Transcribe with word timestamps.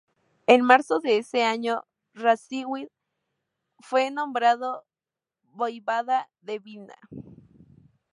En 0.47 0.63
marzo 0.63 0.99
de 0.99 1.17
ese 1.19 1.43
año, 1.43 1.83
Radziwiłł 2.15 2.89
fue 3.83 4.09
nombrado 4.09 4.83
voivoda 5.59 6.27
de 6.41 6.57
Vilna. 6.57 6.97